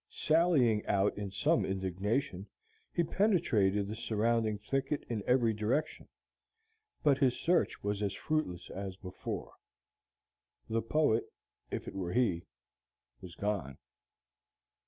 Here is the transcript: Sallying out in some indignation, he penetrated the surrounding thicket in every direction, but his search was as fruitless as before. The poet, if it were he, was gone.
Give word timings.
Sallying 0.09 0.83
out 0.87 1.15
in 1.15 1.29
some 1.29 1.63
indignation, 1.63 2.47
he 2.91 3.03
penetrated 3.03 3.87
the 3.87 3.95
surrounding 3.95 4.57
thicket 4.57 5.03
in 5.09 5.21
every 5.27 5.53
direction, 5.53 6.07
but 7.03 7.19
his 7.19 7.39
search 7.39 7.83
was 7.83 8.01
as 8.01 8.15
fruitless 8.15 8.71
as 8.71 8.95
before. 8.95 9.53
The 10.67 10.81
poet, 10.81 11.25
if 11.69 11.87
it 11.87 11.93
were 11.93 12.13
he, 12.13 12.47
was 13.21 13.35
gone. 13.35 13.77